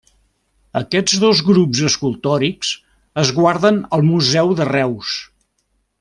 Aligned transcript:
Aquests 0.79 1.17
dos 1.23 1.41
grups 1.49 1.81
escultòrics 1.89 2.71
es 3.25 3.33
guarden 3.41 3.77
al 3.99 4.05
Museu 4.13 4.55
de 4.61 4.67
Reus. 4.75 5.13